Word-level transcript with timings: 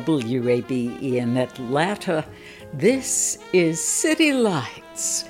WABE 0.00 1.00
in 1.00 1.36
Atlanta. 1.36 2.24
This 2.72 3.38
is 3.52 3.82
City 3.82 4.32
Lights. 4.32 5.24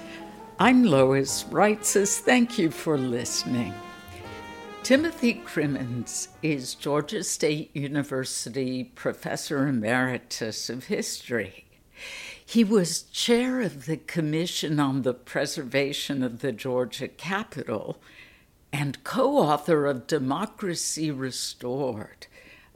I'm 0.58 0.84
Lois 0.84 1.44
Reitzes. 1.44 2.18
Thank 2.18 2.58
you 2.58 2.70
for 2.70 2.96
listening. 2.96 3.74
Timothy 4.82 5.34
Crimmins 5.34 6.28
is 6.42 6.74
Georgia 6.74 7.22
State 7.24 7.76
University 7.76 8.84
Professor 8.84 9.68
Emeritus 9.68 10.70
of 10.70 10.84
History. 10.84 11.66
He 12.46 12.64
was 12.64 13.02
chair 13.02 13.60
of 13.60 13.84
the 13.84 13.98
Commission 13.98 14.80
on 14.80 15.02
the 15.02 15.14
Preservation 15.14 16.22
of 16.22 16.40
the 16.40 16.52
Georgia 16.52 17.08
Capitol 17.08 18.00
and 18.72 19.04
co 19.04 19.36
author 19.36 19.84
of 19.84 20.06
Democracy 20.06 21.10
Restored 21.10 22.26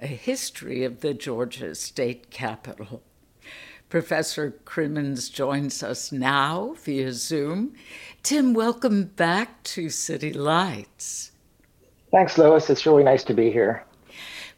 A 0.01 0.07
History 0.07 0.85
of 0.85 1.01
the 1.01 1.13
Georgia 1.13 1.75
State 1.75 2.31
Capitol. 2.31 3.03
Professor 3.89 4.53
Crimmins 4.65 5.29
joins 5.29 5.83
us 5.83 6.13
now 6.13 6.77
via 6.85 7.13
Zoom. 7.13 7.75
Tim, 8.23 8.55
welcome 8.55 9.07
back 9.07 9.65
to 9.65 9.91
City 9.91 10.33
Lights. 10.33 11.33
Thanks, 12.13 12.39
Lois. 12.39 12.71
It's 12.71 12.87
really 12.87 13.03
nice 13.03 13.25
to 13.25 13.35
be 13.35 13.51
here. 13.51 13.85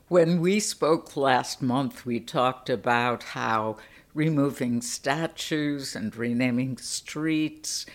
When 0.09 0.43
we 0.43 0.61
spoke 0.61 1.17
last 1.17 1.63
month, 1.63 2.05
we 2.05 2.21
talked 2.21 2.69
about 2.69 3.23
how 3.23 3.79
removing 4.13 4.83
statues 4.83 5.97
and 5.97 6.15
renaming 6.15 6.77
streets 6.77 7.87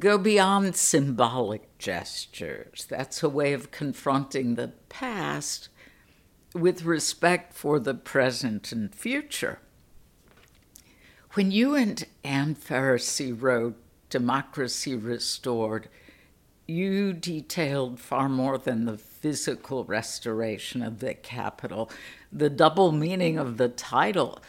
go 0.00 0.18
beyond 0.18 0.74
symbolic 0.74 1.78
gestures. 1.78 2.84
That's 2.90 3.22
a 3.22 3.28
way 3.28 3.52
of 3.52 3.70
confronting 3.70 4.56
the 4.56 4.72
past 4.88 5.68
with 6.54 6.84
respect 6.84 7.52
for 7.52 7.78
the 7.78 7.94
present 7.94 8.72
and 8.72 8.94
future. 8.94 9.58
When 11.32 11.50
you 11.50 11.74
and 11.74 12.06
Ann 12.22 12.54
Farrisee 12.54 13.32
wrote 13.32 13.76
Democracy 14.08 14.94
Restored, 14.94 15.88
you 16.66 17.12
detailed 17.12 17.98
far 17.98 18.28
more 18.28 18.56
than 18.56 18.84
the 18.84 18.96
physical 18.96 19.84
restoration 19.84 20.80
of 20.80 21.00
the 21.00 21.14
Capitol. 21.14 21.90
The 22.32 22.48
double 22.48 22.92
meaning 22.92 23.36
of 23.36 23.56
the 23.56 23.68
title 23.68 24.40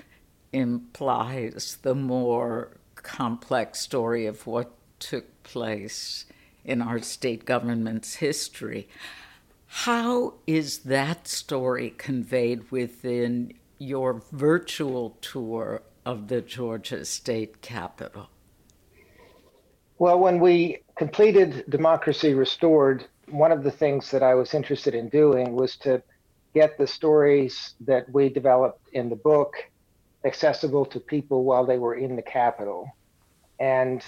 implies 0.54 1.80
the 1.82 1.96
more 1.96 2.78
complex 2.96 3.80
story 3.80 4.28
of 4.28 4.48
what 4.48 4.72
took 5.00 5.44
place 5.44 6.26
in 6.64 6.82
our 6.82 7.00
state 7.00 7.46
government's 7.46 8.16
history. 8.16 8.88
How 9.80 10.36
is 10.48 10.80
that 10.80 11.28
story 11.28 11.94
conveyed 11.98 12.72
within 12.72 13.54
your 13.78 14.24
virtual 14.32 15.18
tour 15.22 15.84
of 16.06 16.30
the 16.30 16.42
Georgia 16.42 17.04
State 17.04 17.62
Capitol? 17.62 18.30
Well, 20.00 20.18
when 20.18 20.40
we 20.40 20.80
completed 20.98 21.66
Democracy 21.70 22.34
Restored, 22.34 23.06
one 23.28 23.52
of 23.52 23.64
the 23.64 23.70
things 23.70 24.10
that 24.12 24.24
I 24.24 24.34
was 24.34 24.54
interested 24.54 24.96
in 24.96 25.10
doing 25.10 25.54
was 25.54 25.76
to 25.80 26.02
get 26.56 26.78
the 26.78 26.88
stories 26.88 27.76
that 27.82 28.10
we 28.12 28.30
developed 28.30 28.88
in 28.94 29.10
the 29.10 29.18
book 29.18 29.56
accessible 30.24 30.86
to 30.86 31.02
people 31.02 31.44
while 31.44 31.66
they 31.66 31.78
were 31.78 31.96
in 31.96 32.16
the 32.16 32.24
Capitol. 32.24 32.90
And 33.60 34.04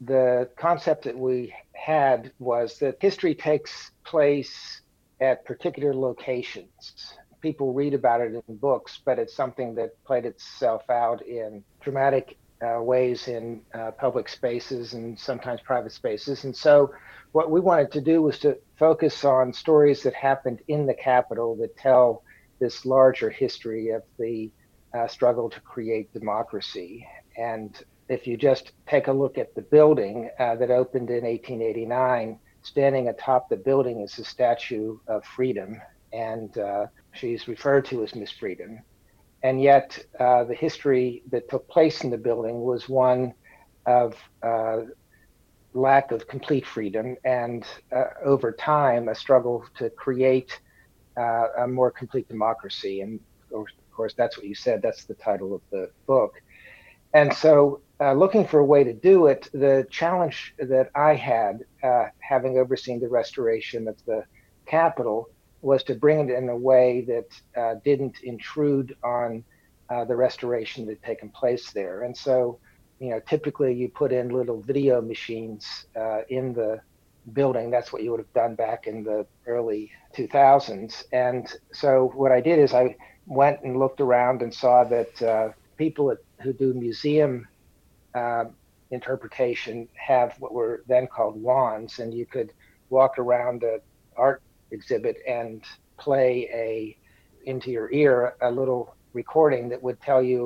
the 0.00 0.48
concept 0.56 1.04
that 1.04 1.18
we 1.18 1.52
had 1.72 2.30
was 2.38 2.78
that 2.78 2.96
history 3.00 3.34
takes 3.34 3.90
place 4.04 4.80
at 5.20 5.44
particular 5.44 5.94
locations. 5.94 7.14
People 7.40 7.72
read 7.72 7.94
about 7.94 8.20
it 8.20 8.42
in 8.48 8.56
books, 8.56 9.00
but 9.04 9.18
it's 9.18 9.34
something 9.34 9.74
that 9.76 9.90
played 10.04 10.24
itself 10.24 10.88
out 10.90 11.22
in 11.26 11.62
dramatic 11.80 12.36
uh, 12.60 12.82
ways 12.82 13.28
in 13.28 13.60
uh, 13.74 13.92
public 13.92 14.28
spaces 14.28 14.94
and 14.94 15.18
sometimes 15.18 15.60
private 15.60 15.92
spaces. 15.92 16.44
And 16.44 16.56
so, 16.56 16.92
what 17.32 17.50
we 17.50 17.60
wanted 17.60 17.92
to 17.92 18.00
do 18.00 18.22
was 18.22 18.38
to 18.40 18.58
focus 18.78 19.24
on 19.24 19.52
stories 19.52 20.02
that 20.02 20.14
happened 20.14 20.60
in 20.66 20.86
the 20.86 20.94
Capitol 20.94 21.56
that 21.56 21.76
tell 21.76 22.22
this 22.58 22.84
larger 22.84 23.30
history 23.30 23.90
of 23.90 24.02
the 24.18 24.50
uh, 24.94 25.06
struggle 25.06 25.50
to 25.50 25.60
create 25.60 26.12
democracy. 26.12 27.06
And 27.36 27.78
if 28.08 28.26
you 28.26 28.36
just 28.36 28.72
take 28.88 29.08
a 29.08 29.12
look 29.12 29.38
at 29.38 29.54
the 29.54 29.62
building 29.62 30.30
uh, 30.38 30.56
that 30.56 30.70
opened 30.70 31.10
in 31.10 31.24
1889, 31.24 32.38
standing 32.68 33.08
atop 33.08 33.48
the 33.48 33.56
building 33.56 34.00
is 34.02 34.14
the 34.16 34.24
Statue 34.24 34.98
of 35.06 35.24
Freedom, 35.24 35.80
and 36.12 36.56
uh, 36.58 36.86
she's 37.14 37.48
referred 37.48 37.84
to 37.86 38.02
as 38.04 38.14
Miss 38.14 38.30
Freedom. 38.30 38.78
And 39.42 39.62
yet, 39.62 39.98
uh, 40.20 40.44
the 40.44 40.54
history 40.54 41.22
that 41.30 41.48
took 41.48 41.66
place 41.68 42.04
in 42.04 42.10
the 42.10 42.18
building 42.18 42.60
was 42.60 42.88
one 42.88 43.32
of 43.86 44.16
uh, 44.42 44.78
lack 45.72 46.12
of 46.12 46.28
complete 46.28 46.66
freedom, 46.66 47.16
and 47.24 47.64
uh, 47.96 48.04
over 48.24 48.52
time, 48.52 49.08
a 49.08 49.14
struggle 49.14 49.64
to 49.78 49.90
create 49.90 50.60
a 51.16 51.66
more 51.66 51.90
complete 51.90 52.28
democracy. 52.28 53.00
And 53.00 53.18
of 53.52 53.66
course, 53.96 54.14
that's 54.16 54.36
what 54.36 54.46
you 54.46 54.54
said. 54.54 54.82
That's 54.82 55.04
the 55.04 55.14
title 55.14 55.54
of 55.54 55.62
the 55.72 55.90
book. 56.06 56.32
And 57.12 57.32
so 57.34 57.80
uh, 58.00 58.12
looking 58.12 58.46
for 58.46 58.60
a 58.60 58.64
way 58.64 58.84
to 58.84 58.92
do 58.92 59.26
it, 59.26 59.48
the 59.52 59.86
challenge 59.90 60.54
that 60.58 60.90
I 60.94 61.14
had, 61.14 61.64
uh, 61.82 62.06
having 62.20 62.58
overseen 62.58 63.00
the 63.00 63.08
restoration 63.08 63.88
of 63.88 63.96
the 64.06 64.24
Capitol, 64.66 65.28
was 65.62 65.82
to 65.84 65.94
bring 65.94 66.28
it 66.28 66.32
in 66.32 66.48
a 66.48 66.56
way 66.56 67.00
that 67.02 67.60
uh, 67.60 67.74
didn't 67.84 68.20
intrude 68.22 68.96
on 69.02 69.42
uh, 69.90 70.04
the 70.04 70.14
restoration 70.14 70.86
that 70.86 70.92
had 70.92 71.02
taken 71.02 71.28
place 71.30 71.72
there. 71.72 72.02
And 72.02 72.16
so, 72.16 72.58
you 73.00 73.10
know, 73.10 73.20
typically 73.28 73.74
you 73.74 73.88
put 73.88 74.12
in 74.12 74.28
little 74.28 74.60
video 74.62 75.00
machines 75.00 75.86
uh, 75.96 76.20
in 76.28 76.52
the 76.52 76.80
building. 77.32 77.70
That's 77.70 77.92
what 77.92 78.02
you 78.02 78.12
would 78.12 78.20
have 78.20 78.32
done 78.32 78.54
back 78.54 78.86
in 78.86 79.02
the 79.02 79.26
early 79.46 79.90
2000s. 80.14 81.04
And 81.12 81.52
so, 81.72 82.12
what 82.14 82.30
I 82.30 82.40
did 82.40 82.58
is 82.58 82.72
I 82.72 82.96
went 83.26 83.62
and 83.62 83.78
looked 83.78 84.00
around 84.00 84.42
and 84.42 84.54
saw 84.54 84.84
that 84.84 85.22
uh, 85.22 85.48
people 85.76 86.10
at, 86.10 86.18
who 86.42 86.52
do 86.52 86.72
museum 86.74 87.46
uh, 88.18 88.44
interpretation 88.98 89.76
have 90.10 90.30
what 90.42 90.52
were 90.58 90.74
then 90.92 91.06
called 91.14 91.36
wands, 91.50 91.92
and 92.00 92.08
you 92.20 92.26
could 92.34 92.50
walk 92.96 93.12
around 93.18 93.58
an 93.62 93.80
art 94.16 94.40
exhibit 94.76 95.16
and 95.38 95.62
play 96.06 96.30
a 96.64 96.70
into 97.50 97.68
your 97.76 97.88
ear 98.02 98.16
a 98.48 98.50
little 98.60 98.82
recording 99.12 99.68
that 99.70 99.80
would 99.86 99.98
tell 100.10 100.22
you 100.32 100.40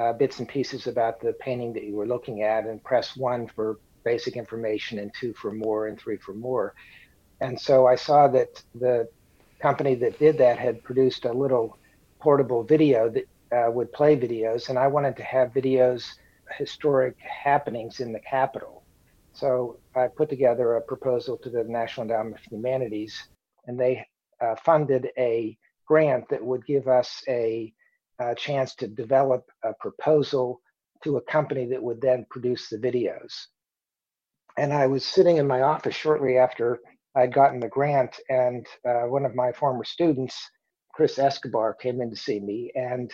uh, 0.00 0.12
bits 0.22 0.36
and 0.40 0.48
pieces 0.56 0.82
about 0.86 1.14
the 1.24 1.32
painting 1.46 1.72
that 1.76 1.84
you 1.88 1.94
were 2.00 2.10
looking 2.14 2.36
at, 2.54 2.60
and 2.70 2.76
press 2.90 3.16
one 3.16 3.42
for 3.54 3.78
basic 4.04 4.34
information, 4.36 4.94
and 5.02 5.10
two 5.20 5.32
for 5.40 5.52
more, 5.66 5.80
and 5.88 5.96
three 6.02 6.18
for 6.26 6.34
more. 6.48 6.66
And 7.40 7.54
so 7.66 7.74
I 7.94 7.96
saw 7.96 8.28
that 8.28 8.62
the 8.86 9.08
company 9.60 9.94
that 10.02 10.18
did 10.18 10.38
that 10.38 10.56
had 10.58 10.82
produced 10.88 11.24
a 11.24 11.32
little 11.32 11.66
portable 12.26 12.62
video 12.74 13.00
that 13.16 13.26
uh, 13.56 13.70
would 13.76 13.90
play 13.92 14.12
videos, 14.26 14.68
and 14.68 14.78
I 14.78 14.88
wanted 14.96 15.16
to 15.16 15.24
have 15.34 15.58
videos 15.60 16.02
historic 16.56 17.16
happenings 17.20 18.00
in 18.00 18.12
the 18.12 18.20
Capitol. 18.20 18.84
So 19.32 19.78
I 19.94 20.08
put 20.08 20.28
together 20.28 20.74
a 20.74 20.80
proposal 20.80 21.36
to 21.38 21.50
the 21.50 21.64
National 21.64 22.02
Endowment 22.04 22.38
for 22.38 22.50
the 22.50 22.56
Humanities, 22.56 23.28
and 23.66 23.78
they 23.78 24.06
uh, 24.40 24.56
funded 24.56 25.08
a 25.18 25.56
grant 25.86 26.28
that 26.30 26.44
would 26.44 26.64
give 26.66 26.88
us 26.88 27.22
a, 27.28 27.72
a, 28.18 28.34
chance 28.34 28.74
to 28.76 28.88
develop 28.88 29.44
a 29.64 29.72
proposal 29.80 30.60
to 31.02 31.16
a 31.16 31.22
company 31.22 31.66
that 31.66 31.82
would 31.82 32.00
then 32.00 32.26
produce 32.30 32.68
the 32.68 32.78
videos. 32.78 33.46
And 34.56 34.72
I 34.72 34.86
was 34.86 35.04
sitting 35.04 35.38
in 35.38 35.46
my 35.46 35.62
office 35.62 35.94
shortly 35.94 36.38
after 36.38 36.80
I'd 37.14 37.34
gotten 37.34 37.60
the 37.60 37.68
grant, 37.68 38.16
and 38.28 38.66
uh, 38.86 39.02
one 39.02 39.24
of 39.24 39.34
my 39.34 39.52
former 39.52 39.84
students, 39.84 40.36
Chris 40.92 41.18
Escobar, 41.18 41.74
came 41.74 42.00
in 42.00 42.10
to 42.10 42.16
see 42.16 42.38
me, 42.38 42.70
and 42.74 43.12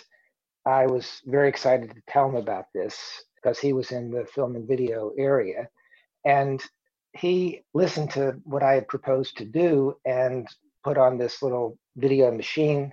I 0.67 0.87
was 0.87 1.23
very 1.25 1.49
excited 1.49 1.91
to 1.91 2.03
tell 2.09 2.29
him 2.29 2.37
about 2.37 2.67
this 2.75 3.25
because 3.37 3.59
he 3.59 3.73
was 3.73 3.93
in 3.93 4.11
the 4.11 4.27
film 4.27 4.57
and 4.57 4.67
video 4.67 5.13
area. 5.19 5.69
And 6.25 6.63
he 7.13 7.63
listened 7.75 8.11
to 8.13 8.41
what 8.45 8.63
I 8.63 8.75
had 8.75 8.89
proposed 8.89 9.37
to 9.39 9.45
do 9.45 9.97
and 10.05 10.47
put 10.85 10.99
on 10.99 11.19
this 11.19 11.43
little 11.43 11.79
video 11.97 12.31
machine. 12.31 12.93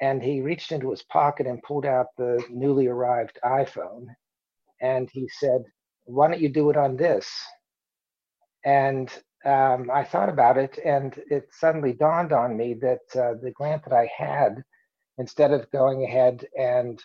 And 0.00 0.22
he 0.22 0.40
reached 0.40 0.72
into 0.72 0.90
his 0.90 1.02
pocket 1.02 1.46
and 1.46 1.62
pulled 1.62 1.86
out 1.86 2.06
the 2.16 2.44
newly 2.50 2.86
arrived 2.88 3.38
iPhone. 3.44 4.06
And 4.80 5.08
he 5.10 5.28
said, 5.28 5.64
Why 6.04 6.28
don't 6.28 6.40
you 6.40 6.48
do 6.48 6.70
it 6.70 6.76
on 6.76 6.96
this? 6.96 7.28
And 8.64 9.10
um, 9.44 9.90
I 9.92 10.04
thought 10.04 10.30
about 10.30 10.56
it, 10.56 10.78
and 10.84 11.20
it 11.30 11.48
suddenly 11.52 11.92
dawned 11.92 12.32
on 12.32 12.56
me 12.56 12.74
that 12.74 13.00
uh, 13.14 13.34
the 13.42 13.52
grant 13.54 13.84
that 13.84 13.92
I 13.92 14.10
had, 14.16 14.64
instead 15.18 15.52
of 15.52 15.70
going 15.70 16.02
ahead 16.02 16.46
and 16.58 17.02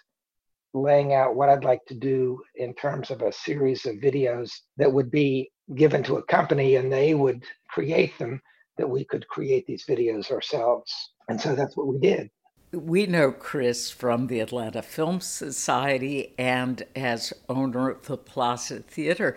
laying 0.73 1.13
out 1.13 1.35
what 1.35 1.49
I'd 1.49 1.63
like 1.63 1.85
to 1.87 1.95
do 1.95 2.41
in 2.55 2.73
terms 2.75 3.09
of 3.11 3.21
a 3.21 3.31
series 3.31 3.85
of 3.85 3.95
videos 3.95 4.51
that 4.77 4.91
would 4.91 5.09
be 5.09 5.51
given 5.75 6.03
to 6.03 6.17
a 6.17 6.23
company 6.23 6.75
and 6.75 6.91
they 6.91 7.13
would 7.13 7.43
create 7.69 8.17
them, 8.19 8.41
that 8.77 8.89
we 8.89 9.03
could 9.03 9.27
create 9.27 9.65
these 9.67 9.85
videos 9.85 10.31
ourselves. 10.31 10.93
And 11.27 11.39
so 11.39 11.55
that's 11.55 11.75
what 11.75 11.87
we 11.87 11.99
did. 11.99 12.29
we 12.71 13.05
know 13.07 13.31
Chris 13.31 13.89
from 13.89 14.27
the 14.27 14.39
Atlanta 14.39 14.81
Film 14.81 15.21
Society 15.21 16.33
and 16.37 16.83
as 16.95 17.33
owner 17.47 17.89
of 17.89 18.05
the 18.05 18.17
Plaza 18.17 18.79
Theater. 18.79 19.35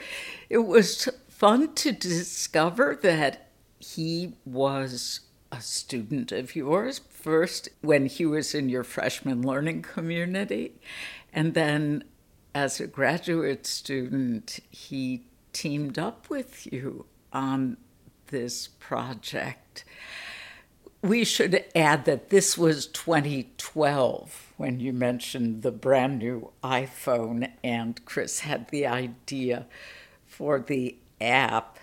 It 0.51 0.59
was 0.59 1.09
fun 1.29 1.75
to 1.75 1.93
discover 1.93 2.99
that 3.03 3.49
he 3.79 4.35
was 4.45 5.21
a 5.51 5.61
student 5.61 6.33
of 6.33 6.57
yours 6.57 7.01
first 7.11 7.69
when 7.83 8.07
he 8.07 8.25
was 8.25 8.55
in 8.55 8.69
your 8.69 8.85
freshman 8.85 9.43
learning 9.43 9.83
community, 9.83 10.73
and 11.33 11.55
then 11.55 12.05
as 12.55 12.81
a 12.81 12.87
graduate 12.87 13.67
student, 13.67 14.61
he 14.71 15.25
teamed 15.53 15.99
up 15.99 16.29
with 16.29 16.71
you 16.73 17.07
on 17.33 17.77
this 18.29 18.69
project. 18.69 19.85
We 21.01 21.25
should 21.25 21.65
add 21.75 22.05
that 22.05 22.31
this 22.31 22.57
was 22.57 22.87
2012 22.87 24.53
when 24.57 24.79
you 24.81 24.93
mentioned 24.93 25.63
the 25.63 25.73
brand 25.73 26.19
new 26.19 26.53
iPhone, 26.63 27.51
and 27.65 28.05
Chris 28.05 28.41
had 28.41 28.69
the 28.69 28.87
idea 28.87 29.67
for 30.27 30.61
the 30.61 30.97
app. 31.21 31.79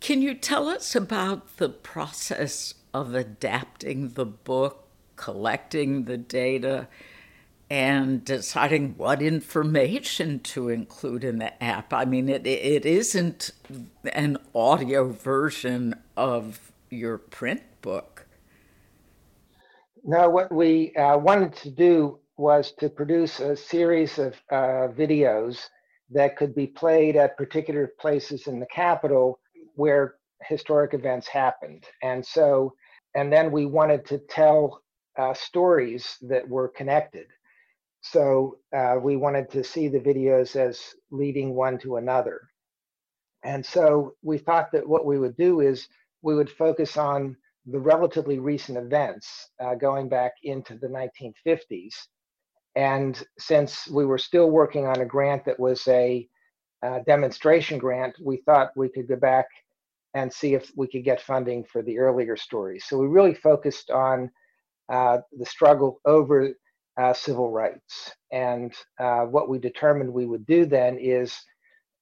Can 0.00 0.22
you 0.22 0.34
tell 0.34 0.68
us 0.68 0.94
about 0.94 1.56
the 1.56 1.68
process 1.68 2.74
of 2.94 3.14
adapting 3.14 4.10
the 4.10 4.26
book, 4.26 4.86
collecting 5.16 6.04
the 6.04 6.18
data, 6.18 6.86
and 7.68 8.24
deciding 8.24 8.94
what 8.96 9.20
information 9.20 10.38
to 10.40 10.68
include 10.68 11.24
in 11.24 11.38
the 11.38 11.62
app? 11.62 11.92
I 11.92 12.04
mean, 12.04 12.28
it, 12.28 12.46
it 12.46 12.86
isn't 12.86 13.50
an 14.12 14.38
audio 14.54 15.10
version 15.10 15.94
of 16.16 16.72
your 16.90 17.18
print 17.18 17.62
book. 17.82 18.26
No, 20.04 20.30
what 20.30 20.52
we 20.52 20.94
uh, 20.94 21.18
wanted 21.18 21.56
to 21.56 21.70
do 21.70 22.20
was 22.36 22.72
to 22.78 22.88
produce 22.88 23.40
a 23.40 23.56
series 23.56 24.18
of 24.18 24.34
uh, 24.52 24.88
videos 24.88 25.68
that 26.10 26.36
could 26.36 26.54
be 26.54 26.68
played 26.68 27.16
at 27.16 27.36
particular 27.36 27.90
places 27.98 28.46
in 28.46 28.60
the 28.60 28.66
Capitol 28.66 29.40
where 29.74 30.14
historic 30.42 30.94
events 30.94 31.26
happened. 31.26 31.84
And 32.02 32.24
so, 32.24 32.74
and 33.14 33.32
then 33.32 33.50
we 33.50 33.66
wanted 33.66 34.04
to 34.06 34.18
tell 34.18 34.82
uh, 35.18 35.34
stories 35.34 36.16
that 36.22 36.46
were 36.48 36.68
connected. 36.68 37.26
So 38.10 38.58
uh, 38.76 38.96
we 39.00 39.16
wanted 39.16 39.50
to 39.50 39.64
see 39.64 39.88
the 39.88 40.00
videos 40.00 40.56
as 40.56 40.80
leading 41.10 41.54
one 41.54 41.78
to 41.78 41.96
another. 41.96 42.40
And 43.42 43.64
so 43.64 44.14
we 44.22 44.38
thought 44.38 44.70
that 44.72 44.86
what 44.86 45.06
we 45.06 45.18
would 45.18 45.36
do 45.36 45.60
is 45.60 45.88
we 46.22 46.34
would 46.34 46.50
focus 46.50 46.96
on 46.96 47.36
the 47.66 47.78
relatively 47.78 48.38
recent 48.38 48.78
events 48.78 49.50
uh, 49.60 49.74
going 49.74 50.08
back 50.08 50.32
into 50.42 50.76
the 50.76 50.88
1950s. 50.88 51.94
And 52.76 53.22
since 53.38 53.88
we 53.88 54.04
were 54.04 54.18
still 54.18 54.50
working 54.50 54.86
on 54.86 55.00
a 55.00 55.06
grant 55.06 55.44
that 55.46 55.58
was 55.58 55.86
a 55.88 56.28
uh, 56.84 57.00
demonstration 57.06 57.78
grant, 57.78 58.16
we 58.22 58.38
thought 58.38 58.76
we 58.76 58.88
could 58.88 59.08
go 59.08 59.16
back 59.16 59.46
and 60.14 60.32
see 60.32 60.54
if 60.54 60.70
we 60.76 60.86
could 60.86 61.04
get 61.04 61.20
funding 61.20 61.64
for 61.64 61.82
the 61.82 61.98
earlier 61.98 62.36
stories. 62.36 62.84
So 62.86 62.98
we 62.98 63.06
really 63.06 63.34
focused 63.34 63.90
on 63.90 64.30
uh, 64.88 65.18
the 65.36 65.46
struggle 65.46 66.00
over 66.04 66.54
uh, 66.96 67.12
civil 67.12 67.50
rights. 67.50 68.12
And 68.32 68.72
uh, 68.98 69.22
what 69.22 69.48
we 69.48 69.58
determined 69.58 70.12
we 70.12 70.26
would 70.26 70.46
do 70.46 70.66
then 70.66 70.98
is 70.98 71.34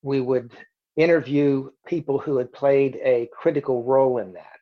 we 0.02 0.20
would 0.20 0.52
interview 0.96 1.70
people 1.86 2.18
who 2.18 2.36
had 2.36 2.52
played 2.52 2.96
a 3.02 3.28
critical 3.32 3.82
role 3.82 4.18
in 4.18 4.32
that. 4.34 4.60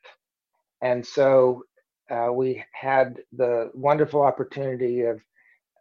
And 0.81 1.05
so 1.05 1.63
uh, 2.09 2.29
we 2.33 2.63
had 2.73 3.19
the 3.31 3.71
wonderful 3.73 4.21
opportunity 4.21 5.01
of 5.01 5.21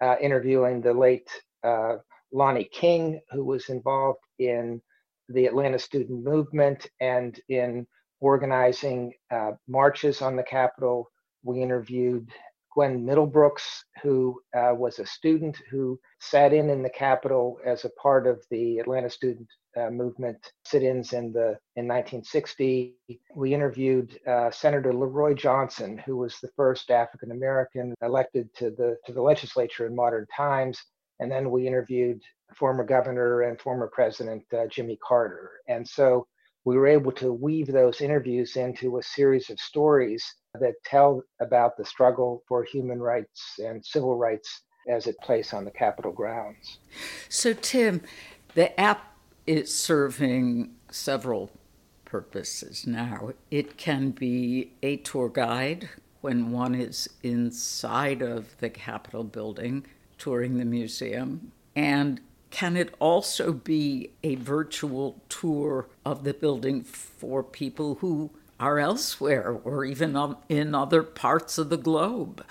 uh, 0.01 0.17
interviewing 0.21 0.81
the 0.81 0.93
late 0.93 1.29
uh, 1.65 1.97
Lonnie 2.33 2.69
King, 2.73 3.21
who 3.31 3.45
was 3.45 3.69
involved 3.69 4.21
in 4.39 4.81
the 5.29 5.47
Atlanta 5.47 5.79
student 5.79 6.25
movement 6.25 6.87
and 7.01 7.39
in 7.49 7.87
organizing 8.21 9.13
uh, 9.31 9.53
marches 9.69 10.23
on 10.23 10.37
the 10.37 10.43
Capitol. 10.43 11.09
We 11.43 11.63
interviewed 11.63 12.29
Gwen 12.75 13.05
Middlebrooks, 13.05 13.85
who 14.03 14.41
uh, 14.57 14.73
was 14.75 14.99
a 14.99 15.07
student 15.07 15.57
who 15.71 15.99
sat 16.21 16.53
in 16.53 16.71
in 16.71 16.83
the 16.83 16.91
Capitol 16.91 17.59
as 17.65 17.85
a 17.85 17.91
part 17.91 18.27
of 18.27 18.43
the 18.51 18.79
Atlanta 18.79 19.11
student 19.11 19.49
uh, 19.77 19.91
movement 19.91 20.39
sit-ins 20.65 21.13
in 21.13 21.33
the 21.33 21.59
in 21.77 21.89
1960. 21.89 22.95
We 23.35 23.55
interviewed 23.55 24.19
uh, 24.27 24.51
Senator 24.51 24.93
LeRoy 24.93 25.37
Johnson, 25.37 25.99
who 25.99 26.17
was 26.17 26.39
the 26.41 26.51
first 26.57 26.91
African 26.91 27.31
American 27.33 27.95
elected 28.03 28.55
to 28.57 28.71
the 28.71 28.97
to 29.07 29.13
the 29.13 29.23
legislature 29.23 29.87
in 29.87 29.95
modern 29.95 30.27
times, 30.35 30.83
and 31.21 31.31
then 31.31 31.51
we 31.51 31.67
interviewed 31.67 32.23
former 32.55 32.85
governor 32.85 33.43
and 33.43 33.61
former 33.61 33.89
president 33.89 34.45
uh, 34.53 34.67
Jimmy 34.67 34.99
Carter. 35.07 35.53
And 35.69 35.87
so 35.87 36.27
we 36.65 36.77
were 36.77 36.87
able 36.87 37.13
to 37.13 37.33
weave 37.33 37.67
those 37.67 38.01
interviews 38.01 38.57
into 38.57 38.99
a 38.99 39.03
series 39.03 39.51
of 39.51 39.59
stories 39.59 40.25
that 40.61 40.75
tell 40.85 41.23
about 41.41 41.77
the 41.77 41.85
struggle 41.85 42.43
for 42.47 42.63
human 42.63 43.01
rights 43.01 43.59
and 43.59 43.85
civil 43.85 44.17
rights 44.17 44.63
as 44.89 45.07
it 45.07 45.17
plays 45.23 45.53
on 45.53 45.65
the 45.65 45.71
Capitol 45.71 46.13
grounds. 46.13 46.79
So, 47.29 47.53
Tim, 47.53 48.03
the 48.55 48.79
app 48.79 49.17
is 49.47 49.75
serving 49.75 50.75
several 50.91 51.51
purposes 52.05 52.87
now. 52.87 53.33
It 53.51 53.77
can 53.77 54.11
be 54.11 54.73
a 54.83 54.97
tour 54.99 55.29
guide 55.29 55.89
when 56.21 56.53
one 56.53 56.75
is 56.75 57.09
inside 57.23 58.23
of 58.23 58.57
the 58.59 58.71
Capitol 58.71 59.25
building 59.25 59.87
touring 60.19 60.59
the 60.59 60.65
museum, 60.65 61.51
and 61.75 62.21
can 62.53 62.77
it 62.77 62.95
also 63.01 63.53
be 63.53 64.11
a 64.23 64.37
virtual 64.37 65.21
tour 65.29 65.89
of 66.05 66.23
the 66.23 66.35
building 66.35 66.85
for 66.85 67.43
people 67.43 67.97
who 67.97 68.31
are 68.61 68.79
elsewhere 68.79 69.59
or 69.65 69.85
even 69.87 70.37
in 70.49 70.75
other 70.75 71.03
parts 71.03 71.57
of 71.57 71.71
the 71.71 71.79
globe? 71.79 72.45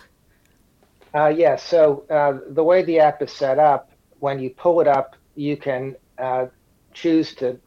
Uh, 1.14 1.28
yes. 1.28 1.38
Yeah, 1.40 1.56
so 1.56 2.06
uh, 2.10 2.40
the 2.50 2.64
way 2.64 2.82
the 2.82 3.00
app 3.00 3.22
is 3.22 3.32
set 3.32 3.60
up, 3.60 3.92
when 4.20 4.40
you 4.40 4.50
pull 4.50 4.82
it 4.82 4.88
up, 4.88 5.16
you 5.36 5.56
can 5.56 5.96
uh, 6.18 6.48
choose 6.94 7.36
to 7.36 7.60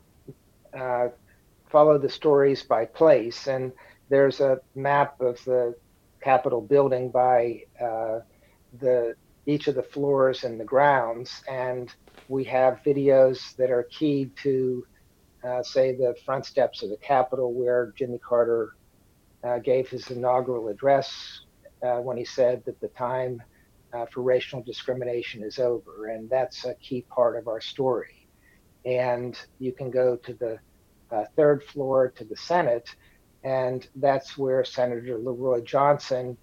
uh, 0.77 1.09
follow 1.71 1.99
the 1.99 2.09
stories 2.09 2.65
by 2.65 2.85
place. 2.85 3.47
And 3.47 3.73
there's 4.09 4.41
a 4.41 4.61
map 4.75 5.21
of 5.21 5.43
the 5.45 5.77
Capitol 6.21 6.61
building 6.61 7.11
by 7.11 7.63
uh, 7.81 8.21
the 8.81 9.15
each 9.47 9.69
of 9.69 9.75
the 9.75 9.83
floors 9.83 10.43
and 10.43 10.59
the 10.59 10.65
grounds. 10.65 11.43
And 11.49 11.95
we 12.29 12.45
have 12.45 12.81
videos 12.85 13.55
that 13.57 13.71
are 13.71 13.85
keyed 13.85 14.37
to, 14.37 14.87
uh, 15.47 15.63
say, 15.63 15.95
the 15.95 16.15
front 16.25 16.47
steps 16.47 16.83
of 16.83 16.91
the 16.91 16.97
Capitol, 16.97 17.53
where 17.53 17.93
Jimmy 17.97 18.19
Carter 18.19 18.77
uh, 19.43 19.59
gave 19.59 19.89
his 19.89 20.11
inaugural 20.11 20.69
address 20.69 21.41
uh, 21.83 21.97
when 21.97 22.17
he 22.17 22.25
said 22.25 22.65
that 22.65 22.81
the 22.81 22.89
time 22.89 23.43
uh, 23.93 24.07
for 24.07 24.23
racial 24.23 24.63
discrimination 24.63 25.43
is 25.43 25.59
over. 25.59 26.07
And 26.07 26.29
that's 26.29 26.65
a 26.65 26.75
key 26.75 27.03
part 27.03 27.37
of 27.37 27.47
our 27.49 27.61
story. 27.61 28.27
And 28.85 29.39
you 29.59 29.73
can 29.73 29.91
go 29.91 30.17
to 30.17 30.35
the 30.35 30.59
uh, 31.11 31.25
third 31.37 31.63
floor 31.65 32.11
to 32.17 32.25
the 32.25 32.37
Senate, 32.37 32.89
and 33.45 33.87
that's 33.97 34.37
where 34.37 34.65
Senator 34.65 35.19
LeRoy 35.19 35.65
Johnson 35.65 36.37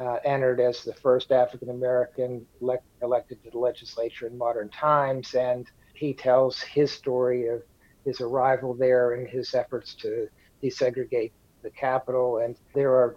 uh, 0.00 0.16
entered 0.24 0.60
as 0.60 0.82
the 0.82 0.94
first 0.94 1.30
African 1.30 1.70
American 1.70 2.46
elect, 2.60 2.84
elected 3.02 3.42
to 3.44 3.50
the 3.50 3.58
legislature 3.58 4.26
in 4.26 4.36
modern 4.36 4.68
times. 4.70 5.34
And 5.34 5.70
he 5.94 6.14
tells 6.14 6.60
his 6.60 6.90
story 6.90 7.48
of 7.48 7.62
his 8.04 8.20
arrival 8.20 8.74
there 8.74 9.12
and 9.14 9.28
his 9.28 9.54
efforts 9.54 9.94
to 9.96 10.28
desegregate 10.62 11.32
the 11.62 11.70
Capitol. 11.70 12.38
And 12.38 12.56
there 12.74 12.92
are 12.92 13.16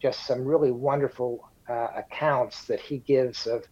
just 0.00 0.26
some 0.26 0.44
really 0.44 0.70
wonderful 0.70 1.50
uh, 1.68 1.88
accounts 1.96 2.64
that 2.64 2.80
he 2.80 2.98
gives 2.98 3.46
of 3.46 3.64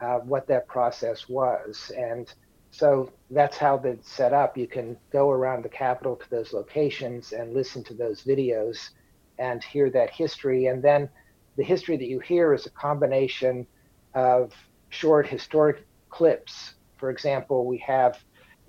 uh, 0.00 0.18
what 0.18 0.46
that 0.48 0.66
process 0.68 1.28
was. 1.28 1.90
And 1.96 2.32
so 2.70 3.10
that's 3.30 3.56
how 3.56 3.76
it's 3.78 4.10
set 4.10 4.32
up. 4.32 4.56
You 4.56 4.66
can 4.66 4.96
go 5.12 5.30
around 5.30 5.64
the 5.64 5.68
Capitol 5.70 6.16
to 6.16 6.30
those 6.30 6.52
locations 6.52 7.32
and 7.32 7.54
listen 7.54 7.82
to 7.84 7.94
those 7.94 8.22
videos 8.22 8.90
and 9.38 9.64
hear 9.64 9.90
that 9.90 10.10
history. 10.10 10.66
And 10.66 10.82
then 10.82 11.08
the 11.56 11.64
history 11.64 11.96
that 11.96 12.08
you 12.08 12.20
hear 12.20 12.54
is 12.54 12.66
a 12.66 12.70
combination 12.70 13.66
of 14.14 14.52
short 14.88 15.26
historic 15.26 15.86
clips. 16.08 16.74
For 16.96 17.10
example, 17.10 17.66
we 17.66 17.78
have 17.78 18.18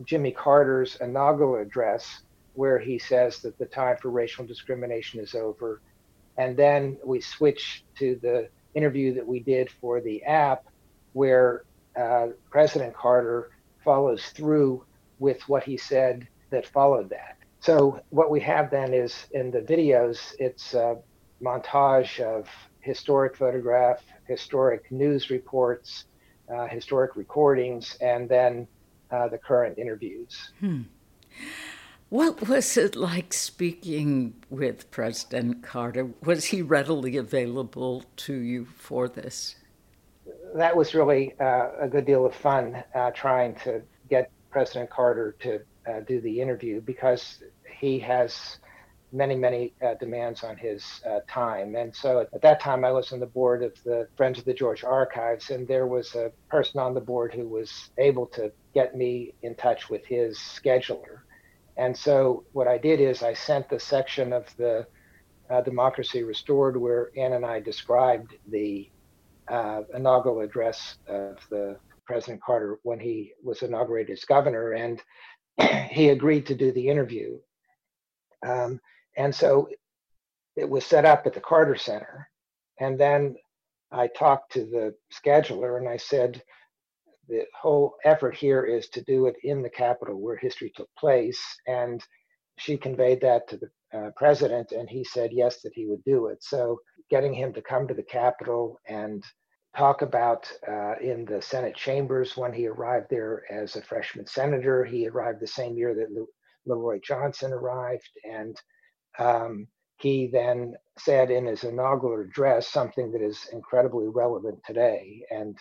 Jimmy 0.03 0.31
Carter's 0.31 0.97
inaugural 1.01 1.61
address, 1.61 2.23
where 2.53 2.79
he 2.79 2.99
says 2.99 3.39
that 3.39 3.57
the 3.57 3.65
time 3.65 3.97
for 4.01 4.09
racial 4.09 4.45
discrimination 4.45 5.19
is 5.19 5.35
over. 5.35 5.81
And 6.37 6.57
then 6.57 6.97
we 7.03 7.21
switch 7.21 7.83
to 7.99 8.19
the 8.21 8.49
interview 8.73 9.13
that 9.13 9.25
we 9.25 9.39
did 9.39 9.69
for 9.69 10.01
the 10.01 10.23
app, 10.23 10.65
where 11.13 11.63
uh, 11.95 12.27
President 12.49 12.93
Carter 12.93 13.51
follows 13.83 14.25
through 14.29 14.83
with 15.19 15.47
what 15.47 15.63
he 15.63 15.77
said 15.77 16.27
that 16.49 16.65
followed 16.67 17.09
that. 17.09 17.37
So, 17.59 18.01
what 18.09 18.29
we 18.29 18.41
have 18.41 18.71
then 18.71 18.93
is 18.93 19.27
in 19.31 19.51
the 19.51 19.61
videos, 19.61 20.33
it's 20.37 20.73
a 20.73 20.97
montage 21.41 22.19
of 22.19 22.49
historic 22.83 23.35
photograph, 23.35 24.03
historic 24.27 24.91
news 24.91 25.29
reports, 25.29 26.05
uh, 26.53 26.67
historic 26.67 27.15
recordings, 27.15 27.97
and 28.01 28.27
then 28.27 28.67
uh, 29.09 29.27
the 29.29 29.37
current 29.37 29.77
interviews. 29.77 30.51
Hmm. 30.59 30.81
What 32.09 32.47
was 32.47 32.77
it 32.77 32.95
like 32.95 33.33
speaking 33.33 34.35
with 34.49 34.91
President 34.91 35.63
Carter? 35.63 36.09
Was 36.23 36.45
he 36.45 36.61
readily 36.61 37.17
available 37.17 38.03
to 38.17 38.33
you 38.33 38.65
for 38.65 39.07
this? 39.07 39.55
That 40.53 40.75
was 40.75 40.93
really 40.93 41.33
uh, 41.39 41.69
a 41.79 41.87
good 41.87 42.05
deal 42.05 42.25
of 42.25 42.35
fun 42.35 42.83
uh, 42.93 43.11
trying 43.11 43.55
to 43.63 43.81
get 44.09 44.29
President 44.51 44.89
Carter 44.89 45.35
to 45.39 45.61
uh, 45.89 46.01
do 46.01 46.21
the 46.21 46.39
interview 46.39 46.81
because 46.81 47.41
he 47.79 47.97
has 47.99 48.59
many, 49.13 49.35
many 49.35 49.73
uh, 49.85 49.93
demands 49.99 50.43
on 50.43 50.57
his 50.57 50.83
uh, 51.07 51.19
time. 51.29 51.75
And 51.75 51.95
so 51.95 52.19
at 52.19 52.41
that 52.41 52.59
time, 52.59 52.83
I 52.83 52.91
was 52.91 53.13
on 53.13 53.19
the 53.19 53.27
board 53.27 53.63
of 53.63 53.71
the 53.85 54.07
Friends 54.17 54.39
of 54.39 54.45
the 54.45 54.53
Georgia 54.53 54.87
Archives, 54.87 55.51
and 55.51 55.67
there 55.67 55.85
was 55.85 56.15
a 56.15 56.31
person 56.49 56.79
on 56.79 56.95
the 56.95 57.01
board 57.01 57.33
who 57.33 57.47
was 57.47 57.91
able 57.99 58.25
to 58.27 58.51
get 58.73 58.97
me 58.97 59.33
in 59.43 59.53
touch 59.55 59.89
with 59.89 60.03
his 60.05 60.37
scheduler. 60.37 61.19
And 61.77 61.95
so 61.95 62.43
what 62.53 62.67
I 62.67 62.77
did 62.77 62.99
is 62.99 63.21
I 63.23 63.33
sent 63.33 63.69
the 63.69 63.79
section 63.79 64.33
of 64.33 64.45
the 64.57 64.87
uh, 65.49 65.61
Democracy 65.61 66.23
Restored 66.23 66.75
where 66.75 67.11
Ann 67.15 67.33
and 67.33 67.45
I 67.45 67.59
described 67.59 68.35
the 68.49 68.89
uh, 69.47 69.81
inaugural 69.93 70.41
address 70.41 70.97
of 71.07 71.37
the 71.49 71.77
President 72.05 72.41
Carter 72.41 72.79
when 72.83 72.99
he 72.99 73.33
was 73.43 73.61
inaugurated 73.61 74.17
as 74.17 74.25
governor, 74.25 74.71
and 74.71 75.01
he 75.89 76.09
agreed 76.09 76.47
to 76.47 76.55
do 76.55 76.71
the 76.71 76.87
interview. 76.87 77.37
Um, 78.45 78.79
and 79.17 79.33
so 79.33 79.67
it 80.55 80.69
was 80.69 80.85
set 80.85 81.05
up 81.05 81.25
at 81.25 81.33
the 81.33 81.41
Carter 81.41 81.75
Center. 81.75 82.29
And 82.79 82.99
then 82.99 83.35
I 83.91 84.07
talked 84.07 84.51
to 84.53 84.65
the 84.65 84.93
scheduler 85.13 85.77
and 85.77 85.87
I 85.87 85.97
said, 85.97 86.41
the 87.29 87.45
whole 87.59 87.95
effort 88.03 88.35
here 88.35 88.63
is 88.63 88.89
to 88.89 89.03
do 89.03 89.27
it 89.27 89.35
in 89.43 89.61
the 89.61 89.69
Capitol 89.69 90.19
where 90.19 90.35
history 90.35 90.71
took 90.75 90.89
place. 90.97 91.41
And 91.67 92.03
she 92.57 92.77
conveyed 92.77 93.21
that 93.21 93.47
to 93.49 93.57
the 93.57 93.69
uh, 93.97 94.09
president, 94.15 94.71
and 94.71 94.89
he 94.89 95.03
said 95.03 95.31
yes, 95.31 95.61
that 95.61 95.73
he 95.73 95.85
would 95.85 96.03
do 96.03 96.27
it. 96.27 96.43
So 96.43 96.79
getting 97.09 97.33
him 97.33 97.53
to 97.53 97.61
come 97.61 97.87
to 97.87 97.93
the 97.93 98.03
Capitol 98.03 98.79
and 98.87 99.23
talk 99.75 100.01
about 100.01 100.51
uh, 100.67 100.95
in 101.01 101.25
the 101.25 101.41
Senate 101.41 101.75
chambers 101.75 102.37
when 102.37 102.53
he 102.53 102.67
arrived 102.67 103.07
there 103.09 103.43
as 103.51 103.75
a 103.75 103.81
freshman 103.81 104.27
senator. 104.27 104.83
He 104.83 105.07
arrived 105.07 105.39
the 105.39 105.47
same 105.47 105.77
year 105.77 105.95
that 105.95 106.27
LeRoy 106.67 107.03
Johnson 107.03 107.53
arrived, 107.53 108.09
and 108.23 108.55
um, 109.19 109.67
he 109.97 110.27
then 110.27 110.75
said 110.97 111.31
in 111.31 111.45
his 111.45 111.63
inaugural 111.63 112.21
address 112.21 112.67
something 112.67 113.11
that 113.11 113.21
is 113.21 113.47
incredibly 113.51 114.07
relevant 114.07 114.59
today. 114.65 115.25
And 115.31 115.57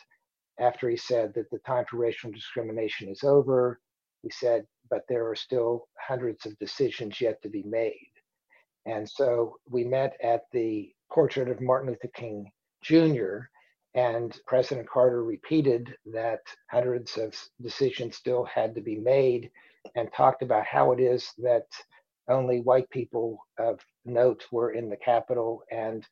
after 0.59 0.89
he 0.89 0.97
said 0.97 1.33
that 1.35 1.51
the 1.51 1.59
time 1.59 1.85
for 1.89 1.99
racial 1.99 2.31
discrimination 2.31 3.09
is 3.09 3.23
over, 3.23 3.81
he 4.23 4.31
said, 4.31 4.67
but 4.91 5.03
there 5.09 5.29
are 5.29 5.37
still 5.37 5.89
hundreds 5.99 6.45
of 6.47 6.59
decisions 6.59 7.21
yet 7.21 7.41
to 7.43 7.49
be 7.49 7.63
made. 7.63 8.11
And 8.87 9.09
so 9.09 9.57
we 9.69 9.85
met 9.85 10.17
at 10.23 10.43
the 10.53 10.93
portrait 11.11 11.49
of 11.49 11.61
Martin 11.61 11.91
Luther 11.91 12.09
King 12.15 12.51
Jr., 12.83 13.39
and 13.95 14.39
President 14.47 14.89
Carter 14.89 15.23
repeated 15.23 15.95
that 16.07 16.41
hundreds 16.71 17.19
of 17.19 17.35
decisions 17.61 18.17
still 18.17 18.45
had 18.45 18.75
to 18.75 18.81
be 18.81 18.97
made 18.97 19.51
and 19.95 20.11
talked 20.13 20.43
about 20.43 20.65
how 20.65 20.93
it 20.93 21.01
is 21.01 21.31
that 21.39 21.67
only 22.29 22.61
white 22.61 22.89
people 22.91 23.39
of 23.59 23.81
note 24.05 24.45
were 24.51 24.73
in 24.73 24.89
the 24.89 24.97
Capitol, 24.97 25.63
and 25.71 26.07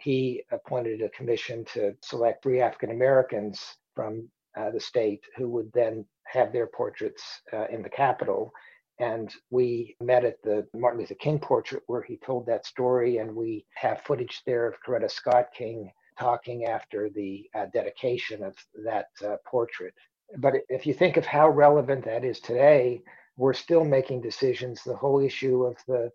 he 0.00 0.42
appointed 0.50 1.02
a 1.02 1.10
commission 1.10 1.64
to 1.74 1.94
select 2.02 2.42
three 2.42 2.60
African 2.60 2.90
Americans 2.90 3.76
from 3.94 4.28
uh, 4.56 4.70
the 4.70 4.80
state 4.80 5.22
who 5.36 5.48
would 5.50 5.70
then 5.72 6.04
have 6.26 6.52
their 6.52 6.66
portraits 6.66 7.22
uh, 7.52 7.66
in 7.70 7.82
the 7.82 7.90
Capitol. 7.90 8.52
And 8.98 9.32
we 9.50 9.96
met 10.00 10.24
at 10.24 10.42
the 10.42 10.66
Martin 10.74 11.00
Luther 11.00 11.14
King 11.14 11.38
portrait 11.38 11.82
where 11.86 12.02
he 12.02 12.18
told 12.18 12.46
that 12.46 12.66
story, 12.66 13.18
and 13.18 13.34
we 13.34 13.64
have 13.74 14.02
footage 14.02 14.42
there 14.44 14.66
of 14.66 14.74
Coretta 14.86 15.10
Scott 15.10 15.46
King 15.56 15.90
talking 16.18 16.66
after 16.66 17.08
the 17.08 17.48
uh, 17.54 17.66
dedication 17.72 18.42
of 18.42 18.54
that 18.84 19.06
uh, 19.24 19.36
portrait. 19.46 19.94
But 20.36 20.54
if 20.68 20.86
you 20.86 20.94
think 20.94 21.16
of 21.16 21.24
how 21.26 21.48
relevant 21.48 22.04
that 22.04 22.24
is 22.24 22.40
today, 22.40 23.02
we're 23.40 23.54
still 23.54 23.86
making 23.86 24.20
decisions. 24.20 24.84
The 24.84 24.94
whole 24.94 25.18
issue 25.18 25.64
of 25.64 25.74
the 25.88 26.12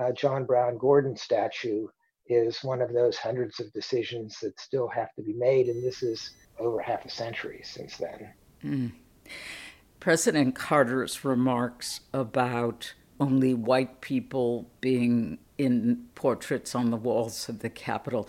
uh, 0.00 0.10
John 0.10 0.44
Brown 0.44 0.76
Gordon 0.76 1.16
statue 1.16 1.86
is 2.26 2.64
one 2.64 2.82
of 2.82 2.92
those 2.92 3.16
hundreds 3.16 3.60
of 3.60 3.72
decisions 3.72 4.40
that 4.40 4.58
still 4.58 4.88
have 4.88 5.14
to 5.14 5.22
be 5.22 5.34
made, 5.34 5.68
and 5.68 5.84
this 5.84 6.02
is 6.02 6.32
over 6.58 6.80
half 6.80 7.04
a 7.04 7.08
century 7.08 7.60
since 7.62 7.96
then. 7.96 8.28
Mm. 8.64 8.92
President 10.00 10.56
Carter's 10.56 11.24
remarks 11.24 12.00
about 12.12 12.94
only 13.20 13.54
white 13.54 14.00
people 14.00 14.68
being 14.80 15.38
in 15.56 16.06
portraits 16.16 16.74
on 16.74 16.90
the 16.90 16.96
walls 16.96 17.48
of 17.48 17.60
the 17.60 17.70
Capitol. 17.70 18.28